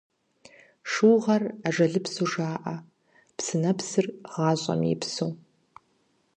[0.91, 2.75] Шыугъэр ажалыпсу жаӀэ,
[3.35, 5.31] псынэпсыр– гъащӀэм и псыу.